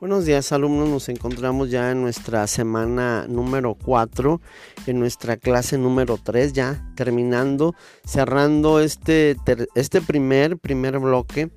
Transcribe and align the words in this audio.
Buenos 0.00 0.26
días 0.26 0.52
alumnos, 0.52 0.88
nos 0.88 1.08
encontramos 1.08 1.70
ya 1.70 1.90
en 1.90 2.00
nuestra 2.00 2.46
semana 2.46 3.26
número 3.28 3.74
4, 3.74 4.40
en 4.86 5.00
nuestra 5.00 5.36
clase 5.36 5.76
número 5.76 6.20
3, 6.22 6.52
ya 6.52 6.88
terminando, 6.94 7.74
cerrando 8.04 8.78
este, 8.78 9.34
este 9.74 10.00
primer, 10.00 10.56
primer 10.56 11.00
bloque. 11.00 11.50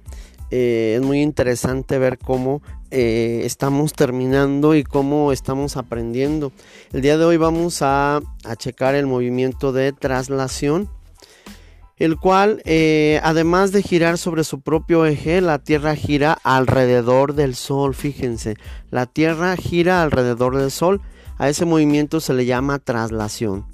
Eh, 0.49 0.95
es 0.95 1.05
muy 1.05 1.21
interesante 1.21 1.99
ver 1.99 2.17
cómo 2.17 2.63
eh, 2.89 3.43
estamos 3.43 3.93
terminando 3.93 4.73
y 4.73 4.83
cómo 4.83 5.31
estamos 5.31 5.77
aprendiendo. 5.77 6.51
El 6.93 7.01
día 7.01 7.19
de 7.19 7.25
hoy 7.25 7.37
vamos 7.37 7.83
a, 7.83 8.21
a 8.43 8.55
checar 8.55 8.95
el 8.95 9.05
movimiento 9.05 9.71
de 9.71 9.93
traslación 9.93 10.89
el 12.01 12.17
cual 12.17 12.63
eh, 12.65 13.19
además 13.21 13.71
de 13.71 13.83
girar 13.83 14.17
sobre 14.17 14.43
su 14.43 14.61
propio 14.61 15.05
eje, 15.05 15.39
la 15.39 15.59
Tierra 15.59 15.95
gira 15.95 16.35
alrededor 16.43 17.35
del 17.35 17.53
Sol, 17.53 17.93
fíjense, 17.93 18.55
la 18.89 19.05
Tierra 19.05 19.55
gira 19.55 20.01
alrededor 20.01 20.57
del 20.57 20.71
Sol, 20.71 20.99
a 21.37 21.47
ese 21.47 21.63
movimiento 21.65 22.19
se 22.19 22.33
le 22.33 22.47
llama 22.47 22.79
traslación. 22.79 23.67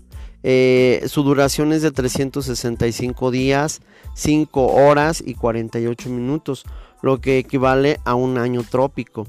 Eh, 0.44 1.06
su 1.08 1.24
duración 1.24 1.72
es 1.72 1.82
de 1.82 1.92
365 1.92 3.32
días, 3.32 3.80
5 4.16 4.74
horas 4.74 5.24
y 5.26 5.34
48 5.34 6.10
minutos, 6.10 6.66
lo 7.02 7.22
que 7.22 7.38
equivale 7.38 8.02
a 8.04 8.16
un 8.16 8.38
año 8.38 8.66
trópico. 8.70 9.26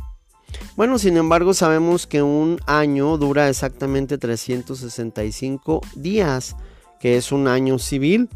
Bueno, 0.75 0.99
sin 0.99 1.17
embargo, 1.17 1.55
sabemos 1.55 2.09
que 2.09 2.23
un 2.23 2.59
año 2.67 3.17
dura 3.17 3.49
exactamente 3.49 4.19
365 4.19 5.83
días, 5.95 6.57
que 6.99 7.17
es 7.17 7.31
un 7.31 7.47
año 7.47 7.79
civil. 7.79 8.29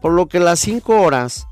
Por 0.00 0.12
lo 0.12 0.28
que 0.28 0.40
las 0.40 0.60
5 0.60 1.00
horas 1.00 1.46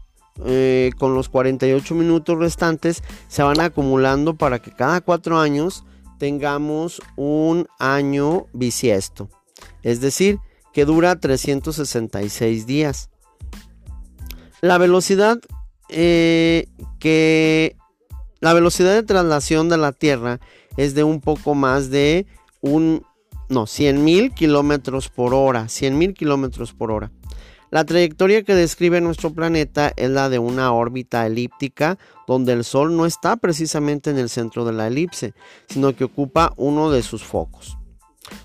eh, 0.45 0.91
con 0.99 1.15
los 1.15 1.29
48 1.29 1.95
minutos 1.95 2.39
restantes 2.39 3.03
se 3.29 3.43
van 3.43 3.61
acumulando 3.61 4.35
para 4.35 4.61
que 4.61 4.73
cada 4.73 5.01
4 5.01 5.39
años 5.39 5.85
tengamos 6.19 7.03
un 7.17 7.67
año 7.79 8.47
bisiesto. 8.53 9.29
Es 9.83 10.01
decir, 10.01 10.39
que 10.73 10.85
dura 10.85 11.19
366 11.19 12.67
días. 12.67 13.11
La 14.61 14.79
velocidad 14.79 15.39
eh, 15.89 16.69
que 16.99 17.77
la 18.41 18.55
velocidad 18.55 18.95
de 18.95 19.03
traslación 19.03 19.69
de 19.69 19.77
la 19.77 19.93
Tierra 19.93 20.41
es 20.77 20.95
de 20.95 21.05
un 21.05 21.21
poco 21.21 21.55
más 21.55 21.91
de 21.91 22.27
un 22.61 23.05
no 23.49 23.67
100 23.67 24.03
mil 24.03 24.33
kilómetros 24.33 25.11
por 25.11 25.35
hora 25.35 25.69
100 25.69 25.99
mil 25.99 26.15
kilómetros 26.15 26.73
por 26.73 26.91
hora 26.91 27.11
la 27.73 27.87
trayectoria 27.87 28.43
que 28.43 28.55
describe 28.55 29.01
nuestro 29.01 29.33
planeta 29.33 29.95
es 29.97 30.11
la 30.11 30.29
de 30.29 30.39
una 30.39 30.75
órbita 30.75 31.27
elíptica 31.27 31.99
donde 32.27 32.53
el 32.53 32.65
Sol 32.65 32.95
no 32.95 33.07
está 33.07 33.37
precisamente 33.37 34.11
en 34.11 34.19
el 34.19 34.29
centro 34.29 34.67
de 34.67 34.75
la 34.75 34.89
elipse, 34.89 35.33
sino 35.69 35.97
que 35.97 36.05
ocupa 36.05 36.53
uno 36.59 36.91
de 36.91 37.03
sus 37.03 37.25
focos. 37.25 37.79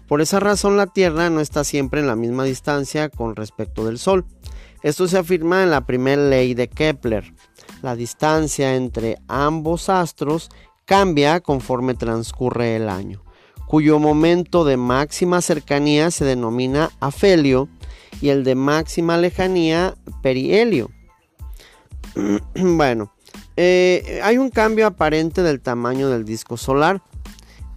Por 0.08 0.22
esa 0.22 0.40
razón 0.40 0.78
la 0.78 0.88
Tierra 0.88 1.30
no 1.30 1.42
está 1.42 1.66
siempre 1.66 2.00
en 2.00 2.08
la 2.08 2.16
misma 2.16 2.46
distancia 2.46 3.10
con 3.10 3.36
respecto 3.36 3.84
del 3.84 4.00
Sol. 4.00 4.24
Esto 4.82 5.10
se 5.10 5.18
afirma 5.18 5.62
en 5.62 5.72
la 5.72 5.86
primera 5.86 6.22
ley 6.22 6.54
de 6.54 6.70
Kepler. 6.70 7.34
La 7.82 7.98
distancia 7.98 8.76
entre 8.76 9.18
ambos 9.28 9.90
astros 9.90 10.48
cambia 10.86 11.42
conforme 11.42 11.96
transcurre 11.96 12.78
el 12.78 12.88
año, 12.88 13.26
cuyo 13.68 14.00
momento 14.00 14.64
de 14.64 14.78
máxima 14.78 15.42
cercanía 15.42 16.12
se 16.12 16.24
denomina 16.24 16.92
afelio 17.02 17.68
y 18.22 18.30
el 18.30 18.44
de 18.44 18.56
máxima 18.56 19.18
lejanía 19.18 19.96
perihelio. 20.22 20.90
bueno, 22.56 23.14
eh, 23.56 24.20
hay 24.24 24.38
un 24.38 24.50
cambio 24.50 24.88
aparente 24.88 25.44
del 25.44 25.62
tamaño 25.62 26.10
del 26.10 26.26
disco 26.26 26.58
solar. 26.58 27.02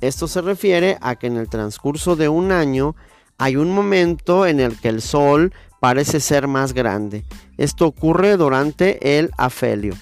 Esto 0.01 0.29
se 0.29 0.41
refiere 0.41 0.99
a 1.01 1.17
que 1.17 1.27
en 1.27 1.37
el 1.37 1.49
transcurso 1.49 2.17
de 2.17 2.29
un 2.29 2.53
año 2.53 2.97
hay 3.39 3.57
un 3.57 3.73
momento 3.73 4.47
en 4.47 4.61
el 4.61 4.79
que 4.79 4.89
el 4.89 5.03
Sol 5.03 5.53
parece 5.81 6.21
ser 6.21 6.47
más 6.47 6.73
grande. 6.73 7.25
Esto 7.57 7.87
ocurre 7.87 8.37
durante 8.37 9.19
el 9.19 9.31
afelio. 9.37 9.95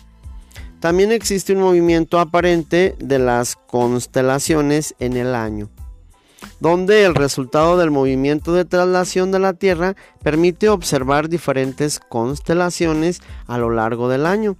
También 0.80 1.10
existe 1.10 1.52
un 1.52 1.60
movimiento 1.60 2.20
aparente 2.20 2.94
de 2.98 3.18
las 3.18 3.56
constelaciones 3.56 4.94
en 5.00 5.16
el 5.16 5.34
año 5.34 5.68
donde 6.60 7.04
el 7.04 7.14
resultado 7.14 7.76
del 7.76 7.90
movimiento 7.90 8.52
de 8.52 8.64
traslación 8.64 9.30
de 9.30 9.38
la 9.38 9.54
Tierra 9.54 9.94
permite 10.22 10.68
observar 10.68 11.28
diferentes 11.28 12.00
constelaciones 12.00 13.20
a 13.46 13.58
lo 13.58 13.70
largo 13.70 14.08
del 14.08 14.26
año. 14.26 14.56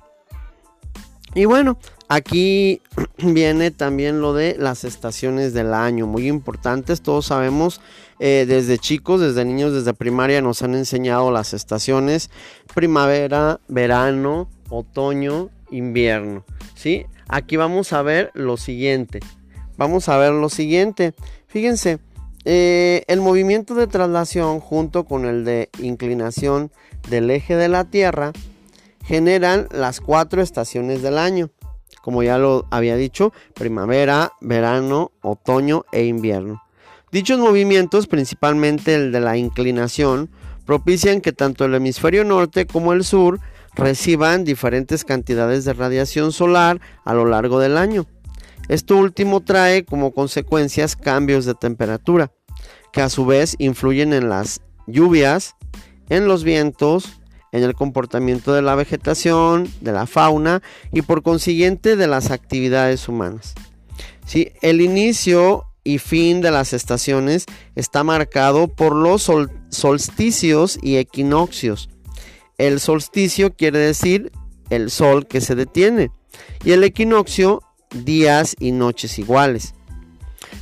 Y 1.35 1.45
bueno, 1.45 1.79
aquí 2.09 2.81
viene 3.19 3.71
también 3.71 4.21
lo 4.21 4.33
de 4.33 4.57
las 4.59 4.85
estaciones 4.85 5.53
del 5.53 5.75
año, 5.75 6.07
muy 6.07 6.27
importantes, 6.27 7.03
todos 7.03 7.27
sabemos 7.27 7.81
eh, 8.19 8.45
desde 8.49 8.79
chicos, 8.79 9.21
desde 9.21 9.45
niños, 9.45 9.73
desde 9.73 9.95
primaria 9.95 10.41
nos 10.41 10.63
han 10.63 10.75
enseñado 10.75 11.31
las 11.31 11.55
estaciones, 11.55 12.31
primavera, 12.75 13.61
verano, 13.69 14.49
otoño, 14.71 15.51
invierno. 15.71 16.45
¿sí? 16.75 17.07
Aquí 17.29 17.57
vamos 17.57 17.93
a 17.93 18.03
ver 18.03 18.31
lo 18.35 18.57
siguiente, 18.57 19.21
vamos 19.77 20.09
a 20.09 20.17
ver 20.17 20.33
lo 20.33 20.49
siguiente. 20.49 21.15
Fíjense, 21.49 21.99
eh, 22.45 23.05
el 23.09 23.21
movimiento 23.21 23.75
de 23.75 23.87
traslación 23.87 24.61
junto 24.61 25.05
con 25.05 25.25
el 25.25 25.45
de 25.45 25.71
inclinación 25.81 26.71
del 27.09 27.31
eje 27.31 27.57
de 27.57 27.69
la 27.69 27.85
Tierra 27.85 28.33
generan 29.05 29.67
las 29.71 30.01
cuatro 30.01 30.43
estaciones 30.43 31.01
del 31.01 31.17
año. 31.17 31.51
Como 32.03 32.23
ya 32.23 32.37
lo 32.39 32.67
había 32.71 32.97
dicho, 32.97 33.33
primavera, 33.55 34.33
verano, 34.43 35.11
otoño 35.23 35.85
e 35.91 36.05
invierno. 36.05 36.63
Dichos 37.11 37.39
movimientos, 37.39 38.07
principalmente 38.07 38.95
el 38.95 39.11
de 39.11 39.21
la 39.21 39.39
inclinación, 39.39 40.29
propician 40.67 41.23
que 41.23 41.33
tanto 41.33 41.65
el 41.65 41.75
hemisferio 41.75 42.25
norte 42.25 42.67
como 42.67 42.93
el 42.93 43.05
sur 43.05 43.41
reciban 43.75 44.45
diferentes 44.45 45.05
cantidades 45.05 45.65
de 45.65 45.73
radiación 45.73 46.31
solar 46.31 46.81
a 47.05 47.15
lo 47.15 47.25
largo 47.25 47.59
del 47.59 47.79
año. 47.79 48.07
Esto 48.69 48.97
último 48.97 49.41
trae 49.41 49.85
como 49.85 50.13
consecuencias 50.13 50.95
cambios 50.95 51.45
de 51.45 51.55
temperatura, 51.55 52.33
que 52.93 53.01
a 53.01 53.09
su 53.09 53.27
vez 53.27 53.57
influyen 53.59 54.13
en 54.13 54.29
las 54.29 54.61
lluvias, 54.87 55.57
en 56.09 56.29
los 56.29 56.45
vientos, 56.45 57.21
en 57.53 57.65
el 57.65 57.75
comportamiento 57.75 58.53
de 58.53 58.63
la 58.63 58.75
vegetación, 58.75 59.71
de 59.81 59.93
la 59.93 60.07
fauna 60.07 60.63
y 60.93 61.03
por 61.03 61.23
consiguiente 61.23 61.97
de 61.97 62.07
las 62.07 62.31
actividades 62.31 63.09
humanas. 63.09 63.55
¿Sí? 64.27 64.53
El 64.61 64.81
inicio 64.81 65.65
y 65.85 65.99
fin 65.99 66.43
de 66.43 66.51
las 66.51 66.75
estaciones 66.75 67.47
está 67.75 68.05
marcado 68.05 68.69
por 68.69 68.95
los 68.95 69.31
solsticios 69.71 70.79
y 70.83 70.97
equinoccios. 70.97 71.89
El 72.59 72.81
solsticio 72.81 73.55
quiere 73.55 73.79
decir 73.79 74.31
el 74.69 74.91
sol 74.91 75.27
que 75.27 75.41
se 75.41 75.55
detiene 75.55 76.11
y 76.65 76.73
el 76.73 76.85
equinoccio 76.85 77.63
días 77.91 78.57
y 78.59 78.73
noches 78.73 79.19
iguales. 79.19 79.75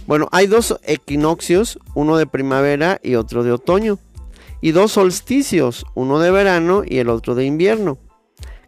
Bueno, 0.06 0.28
hay 0.32 0.47
dos 0.47 0.78
equinoccios, 0.84 1.78
uno 1.94 2.16
de 2.16 2.26
primavera 2.26 3.00
y 3.03 3.16
otro 3.16 3.42
de 3.42 3.53
otoño, 3.53 3.98
y 4.60 4.72
dos 4.72 4.92
solsticios, 4.92 5.84
uno 5.94 6.19
de 6.19 6.31
verano 6.31 6.82
y 6.84 6.98
el 6.98 7.09
otro 7.09 7.34
de 7.34 7.44
invierno, 7.44 7.98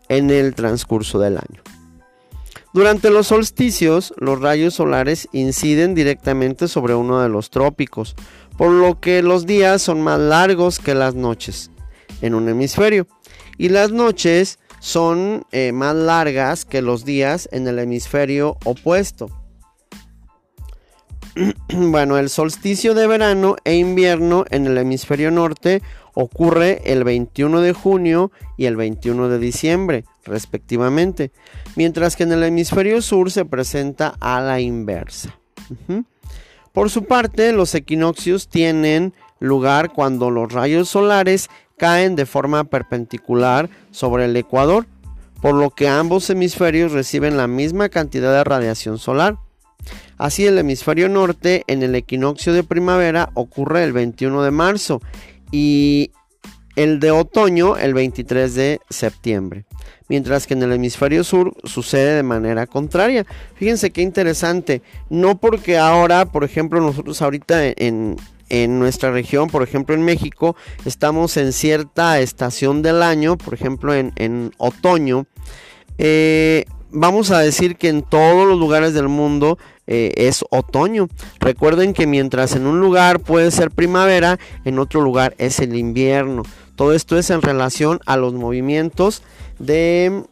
en 0.09 0.31
el 0.31 0.55
transcurso 0.55 1.19
del 1.19 1.39
año. 1.39 1.63
Durante 2.75 3.11
los 3.11 3.29
solsticios, 3.29 4.13
los 4.19 4.41
rayos 4.41 4.75
solares 4.75 5.29
inciden 5.33 5.95
directamente 5.95 6.69
sobre 6.69 6.95
uno 6.95 7.21
de 7.21 7.29
los 7.29 7.51
trópicos, 7.51 8.15
por 8.57 8.71
lo 8.71 9.01
que 9.01 9.23
los 9.23 9.47
días 9.47 9.81
son 9.81 10.03
más 10.03 10.19
largos 10.19 10.79
que 10.79 10.95
las 10.95 11.15
noches 11.15 11.71
en 12.21 12.35
un 12.35 12.49
hemisferio, 12.49 13.07
y 13.57 13.71
las 13.71 13.91
noches 13.91 14.59
son 14.81 15.45
eh, 15.53 15.73
más 15.73 15.95
largas 15.95 16.65
que 16.65 16.83
los 16.83 17.05
días 17.05 17.49
en 17.53 17.67
el 17.69 17.79
hemisferio 17.79 18.57
opuesto. 18.65 19.31
bueno, 21.73 22.19
el 22.19 22.29
solsticio 22.29 22.95
de 22.95 23.07
verano 23.07 23.57
e 23.65 23.77
invierno 23.77 24.45
en 24.51 24.67
el 24.67 24.79
hemisferio 24.79 25.31
norte 25.31 25.83
ocurre 26.15 26.83
el 26.85 27.05
21 27.05 27.61
de 27.61 27.73
junio 27.73 28.33
y 28.57 28.67
el 28.67 28.77
21 28.77 29.29
de 29.29 29.39
diciembre, 29.39 30.05
respectivamente, 30.25 31.31
mientras 31.77 32.17
que 32.17 32.25
en 32.25 32.33
el 32.33 32.43
hemisferio 32.43 33.01
sur 33.03 33.31
se 33.31 33.45
presenta 33.45 34.17
a 34.19 34.41
la 34.41 34.61
inversa. 34.61 35.39
Por 36.73 36.91
su 36.91 37.05
parte, 37.05 37.53
los 37.53 37.75
equinoccios 37.75 38.49
tienen 38.49 39.15
lugar 39.39 39.93
cuando 39.93 40.31
los 40.31 40.53
rayos 40.53 40.89
solares 40.89 41.51
caen 41.79 42.17
de 42.17 42.27
forma 42.27 42.65
perpendicular 42.65 43.71
sobre 43.91 44.27
el 44.27 44.37
ecuador, 44.37 44.87
por 45.41 45.55
lo 45.55 45.71
que 45.71 45.89
ambos 45.89 46.29
hemisferios 46.29 46.93
reciben 46.93 47.37
la 47.37 47.47
misma 47.47 47.89
cantidad 47.89 48.33
de 48.33 48.45
radiación 48.45 48.99
solar. 48.99 49.39
Así 50.19 50.47
el 50.47 50.59
hemisferio 50.59 51.09
norte 51.09 51.63
en 51.69 51.83
el 51.83 51.95
equinoccio 51.95 52.53
de 52.53 52.65
primavera 52.65 53.31
ocurre 53.35 53.85
el 53.85 53.93
21 53.93 54.43
de 54.43 54.51
marzo 54.51 55.01
y 55.53 56.11
el 56.79 57.01
de 57.01 57.11
otoño 57.11 57.77
el 57.77 57.95
23 57.95 58.55
de 58.55 58.81
septiembre, 58.89 59.65
mientras 60.09 60.47
que 60.47 60.55
en 60.55 60.63
el 60.63 60.73
hemisferio 60.73 61.25
sur 61.25 61.55
sucede 61.65 62.17
de 62.17 62.23
manera 62.23 62.67
contraria. 62.67 63.27
Fíjense 63.55 63.91
qué 63.91 64.03
interesante, 64.03 64.83
no 65.11 65.39
porque 65.39 65.77
ahora, 65.77 66.27
por 66.27 66.45
ejemplo, 66.45 66.81
nosotros 66.81 67.21
ahorita 67.21 67.65
en, 67.77 68.17
nuestra 68.51 69.11
región, 69.11 69.49
por 69.49 69.63
ejemplo 69.63 69.95
en 69.95 70.03
México, 70.03 70.57
estamos 70.85 71.37
en 71.37 71.53
cierta 71.53 72.21
estación 72.21 72.83
del 72.83 73.03
año, 73.03 73.37
por 73.37 73.55
ejemplo 73.55 73.95
en, 73.95 74.53
otoño, 74.59 75.27
eh, 75.99 76.65
vamos 76.91 77.31
a 77.31 77.41
decir 77.41 77.77
que 77.77 77.89
en 77.89 78.03
todos 78.03 78.47
los 78.47 78.59
lugares 78.59 78.95
del 78.95 79.09
mundo 79.09 79.59
eh, 79.87 80.13
es 80.17 80.45
otoño. 80.51 81.09
Recuerden 81.41 81.93
que 81.93 82.07
mientras 82.07 82.55
en 82.55 82.67
un 82.67 82.81
lugar 82.81 83.21
puede 83.21 83.51
ser 83.51 83.71
primavera, 83.71 84.39
en 84.65 84.79
otro 84.79 85.01
lugar 85.01 85.35
es 85.39 85.61
el 85.61 85.77
invierno. 85.77 86.43
Todo 86.77 86.93
esto 86.93 87.19
es 87.19 87.31
en 87.31 87.43
relación 87.43 87.99
a 88.07 88.17
los 88.17 88.35
movimientos 88.35 89.23
de 89.59 90.25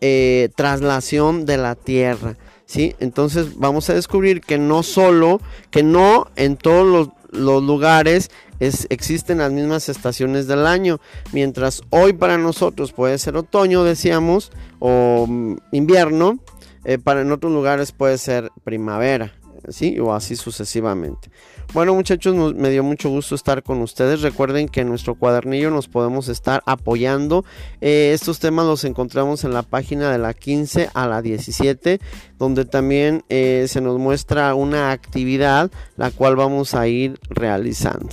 eh, 0.00 0.48
traslación 0.56 1.46
de 1.46 1.56
la 1.56 1.74
Tierra. 1.74 2.36
¿sí? 2.66 2.96
Entonces 2.98 3.58
vamos 3.58 3.88
a 3.90 3.94
descubrir 3.94 4.40
que 4.40 4.58
no 4.58 4.82
solo, 4.82 5.40
que 5.70 5.82
no 5.82 6.28
en 6.36 6.56
todos 6.56 6.86
los, 6.86 7.08
lugares 7.34 8.30
existen 8.60 9.38
las 9.38 9.52
mismas 9.52 9.88
estaciones 9.88 10.46
del 10.46 10.66
año. 10.66 11.00
Mientras 11.32 11.82
hoy 11.90 12.12
para 12.12 12.38
nosotros 12.38 12.92
puede 12.92 13.18
ser 13.18 13.36
otoño, 13.36 13.84
decíamos, 13.84 14.52
o 14.78 15.26
mm, 15.28 15.56
invierno, 15.72 16.38
eh, 16.84 16.98
para 16.98 17.22
en 17.22 17.32
otros 17.32 17.52
lugares 17.52 17.92
puede 17.92 18.18
ser 18.18 18.50
primavera, 18.62 19.34
¿sí? 19.68 19.98
O 20.00 20.12
así 20.12 20.36
sucesivamente. 20.36 21.30
Bueno 21.72 21.94
muchachos, 21.94 22.54
me 22.54 22.70
dio 22.70 22.84
mucho 22.84 23.08
gusto 23.08 23.34
estar 23.34 23.62
con 23.62 23.80
ustedes. 23.82 24.22
Recuerden 24.22 24.68
que 24.68 24.82
en 24.82 24.88
nuestro 24.88 25.14
cuadernillo 25.14 25.70
nos 25.70 25.88
podemos 25.88 26.28
estar 26.28 26.62
apoyando. 26.66 27.44
Eh, 27.80 28.12
estos 28.14 28.38
temas 28.38 28.66
los 28.66 28.84
encontramos 28.84 29.44
en 29.44 29.52
la 29.52 29.62
página 29.62 30.10
de 30.10 30.18
la 30.18 30.34
15 30.34 30.90
a 30.94 31.06
la 31.06 31.22
17, 31.22 32.00
donde 32.38 32.64
también 32.64 33.24
eh, 33.28 33.66
se 33.68 33.80
nos 33.80 33.98
muestra 33.98 34.54
una 34.54 34.92
actividad 34.92 35.70
la 35.96 36.10
cual 36.10 36.36
vamos 36.36 36.74
a 36.74 36.86
ir 36.86 37.18
realizando. 37.28 38.08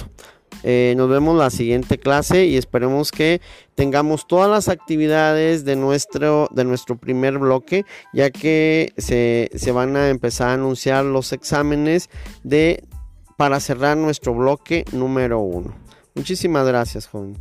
Eh, 0.64 0.94
nos 0.98 1.10
vemos 1.10 1.38
la 1.38 1.50
siguiente 1.50 1.98
clase 1.98 2.46
y 2.46 2.58
esperemos 2.58 3.12
que 3.12 3.42
tengamos 3.76 4.28
todas 4.28 4.50
las 4.50 4.70
actividades 4.70 5.66
de 5.66 5.76
nuestro, 5.76 6.48
de 6.52 6.64
nuestro 6.64 6.98
primer 6.98 7.38
bloque, 7.40 7.86
ya 8.14 8.30
que 8.30 8.94
se, 8.98 9.50
se 9.56 9.72
van 9.72 9.96
a 9.96 10.10
empezar 10.10 10.50
a 10.50 10.54
anunciar 10.54 11.06
los 11.06 11.34
exámenes 11.34 12.10
de, 12.44 12.84
para 13.38 13.60
cerrar 13.60 13.98
nuestro 13.98 14.34
bloque 14.34 14.86
número 14.92 15.40
uno. 15.40 15.74
Muchísimas 16.14 16.68
gracias, 16.68 17.08
joven. 17.08 17.38